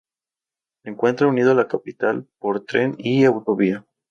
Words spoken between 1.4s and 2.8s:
a la capital por